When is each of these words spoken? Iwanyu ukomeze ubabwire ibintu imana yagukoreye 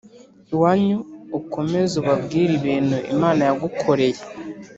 Iwanyu 0.53 0.97
ukomeze 1.39 1.93
ubabwire 2.01 2.51
ibintu 2.59 2.97
imana 3.13 3.41
yagukoreye 3.47 4.21